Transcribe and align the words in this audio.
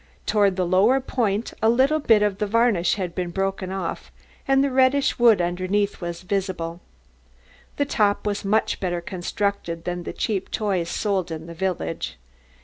Towards 0.25 0.55
the 0.55 0.65
lower 0.65 0.99
point 0.99 1.53
a 1.61 1.69
little 1.69 1.99
bit 1.99 2.23
of 2.23 2.39
the 2.39 2.47
varnish 2.47 2.95
had 2.95 3.13
been 3.13 3.29
broken 3.29 3.71
off 3.71 4.11
and 4.47 4.63
the 4.63 4.71
reddish 4.71 5.19
wood 5.19 5.39
underneath 5.39 6.01
was 6.01 6.23
visible. 6.23 6.81
The 7.77 7.85
top 7.85 8.25
was 8.25 8.43
much 8.43 8.79
better 8.79 8.99
constructed 8.99 9.83
than 9.83 10.01
the 10.01 10.11
cheap 10.13 10.49
toys 10.49 10.89
sold 10.89 11.29
in 11.29 11.45
the 11.45 11.53
village. 11.53 12.17